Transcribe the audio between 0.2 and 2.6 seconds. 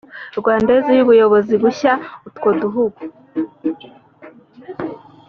rwandais y ubuyobozi bushya utwo